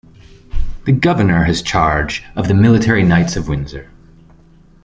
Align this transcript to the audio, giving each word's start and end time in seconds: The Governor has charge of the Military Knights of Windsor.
The 0.85 0.93
Governor 0.93 1.43
has 1.43 1.61
charge 1.61 2.23
of 2.35 2.47
the 2.47 2.55
Military 2.55 3.03
Knights 3.03 3.35
of 3.35 3.47
Windsor. 3.47 3.91